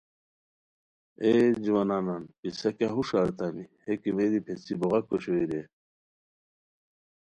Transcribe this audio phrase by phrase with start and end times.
[1.21, 1.31] اے
[1.63, 5.61] جوانانان پِسہ کیہ ہوݰ اریتامی ہے کیمیری پیڅھی بوغاک اوشوئے رے؟